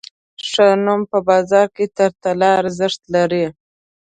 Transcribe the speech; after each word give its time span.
ښه 0.49 0.67
نوم 0.85 1.01
په 1.11 1.17
بازار 1.29 1.67
کې 1.75 1.85
تر 1.97 2.11
طلا 2.23 2.51
ارزښت 2.61 3.01
لري. 3.15 3.45